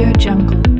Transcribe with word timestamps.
Audio 0.00 0.12
Jungle. 0.18 0.79